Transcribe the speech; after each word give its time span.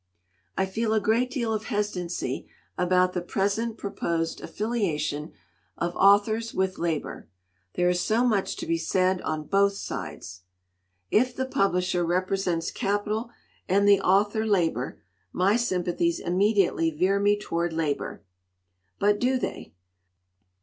"I 0.57 0.65
feel 0.65 0.95
a 0.95 0.99
great 0.99 1.29
deal 1.29 1.53
of 1.53 1.65
hesitancy 1.65 2.47
about 2.75 3.13
the 3.13 3.21
present 3.21 3.77
proposed 3.77 4.41
affiliation 4.41 5.31
of 5.77 5.95
authors 5.95 6.55
with 6.55 6.79
labor. 6.79 7.27
There 7.75 7.87
is 7.87 8.01
so 8.01 8.25
much 8.25 8.55
to 8.55 8.65
be 8.65 8.79
said 8.79 9.21
on 9.21 9.43
both 9.43 9.73
sides! 9.73 10.41
"If 11.11 11.35
the 11.35 11.45
publisher 11.45 12.03
represents 12.03 12.71
capital 12.71 13.29
and 13.69 13.87
the 13.87 14.01
author 14.01 14.43
labor, 14.43 14.97
my 15.31 15.55
sympathies 15.55 16.19
immediately 16.19 16.89
veer 16.89 17.19
me 17.19 17.37
toward 17.37 17.71
labor. 17.71 18.23
But 18.97 19.19
do 19.19 19.37
they 19.37 19.71